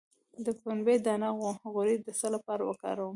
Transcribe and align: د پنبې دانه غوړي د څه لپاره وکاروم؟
د 0.45 0.47
پنبې 0.61 0.95
دانه 1.05 1.29
غوړي 1.73 1.95
د 1.99 2.07
څه 2.19 2.27
لپاره 2.35 2.61
وکاروم؟ 2.69 3.09